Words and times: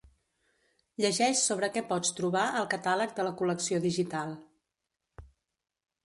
Llegeix 1.03 1.41
sobre 1.49 1.67
què 1.75 1.83
pots 1.91 2.13
trobar 2.19 2.45
al 2.61 2.65
catàleg 2.71 3.13
de 3.19 3.25
la 3.27 3.33
Col·lecció 3.41 3.81
Digital. 3.83 4.33